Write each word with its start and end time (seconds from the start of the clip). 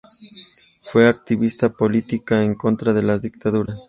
Fue 0.81 1.07
activista 1.07 1.69
política 1.69 2.41
en 2.43 2.55
contra 2.55 2.91
de 2.91 3.03
las 3.03 3.21
dictaduras. 3.21 3.77